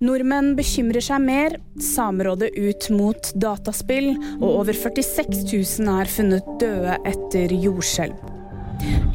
[0.00, 1.54] Nordmenn bekymrer seg mer,
[1.84, 8.22] Samerådet ut mot dataspill, og over 46 000 er funnet døde etter jordskjelv.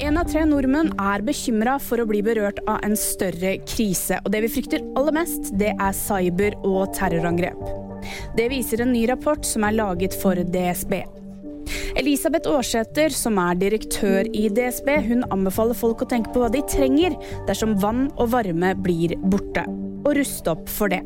[0.06, 4.30] En av tre nordmenn er bekymra for å bli berørt av en større krise, og
[4.36, 7.66] det vi frykter aller mest, det er cyber- og terrorangrep.
[8.38, 11.00] Det viser en ny rapport som er laget for DSB.
[11.98, 16.62] Elisabeth Aarsæter, som er direktør i DSB, hun anbefaler folk å tenke på hva de
[16.70, 17.18] trenger
[17.50, 19.66] dersom vann og varme blir borte,
[20.06, 21.04] og ruste opp for det.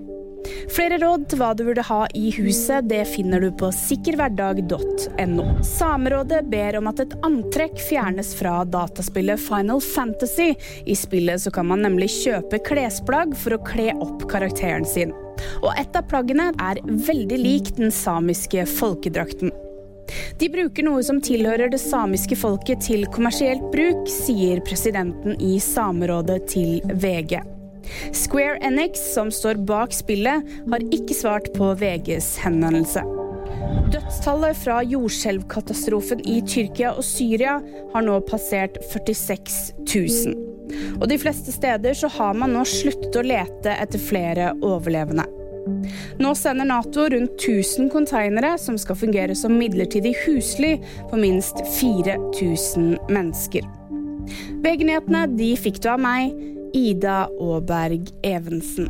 [0.69, 5.45] Flere råd til hva du burde ha i huset, det finner du på sikkerhverdag.no.
[5.65, 10.53] Samerådet ber om at et antrekk fjernes fra dataspillet Final Fantasy.
[10.85, 15.15] I spillet så kan man nemlig kjøpe klesplagg for å kle opp karakteren sin.
[15.63, 19.53] Og et av plaggene er veldig lik den samiske folkedrakten.
[20.41, 26.41] De bruker noe som tilhører det samiske folket til kommersielt bruk, sier presidenten i Samerådet
[26.49, 27.58] til VG.
[28.15, 33.05] Square Enix, som står bak spillet, har ikke svart på VGs henvendelse.
[33.89, 37.57] Dødstallet fra jordskjelvkatastrofen i Tyrkia og Syria
[37.93, 40.37] har nå passert 46 000.
[40.99, 45.25] Og de fleste steder så har man nå sluttet å lete etter flere overlevende.
[46.19, 50.77] Nå sender Nato rundt 1000 konteinere som skal fungere som midlertidig husly
[51.09, 53.65] for minst 4000 mennesker.
[54.63, 56.33] VG-nyhetene fikk du av meg,
[56.73, 58.89] Ida Aaberg Evensen.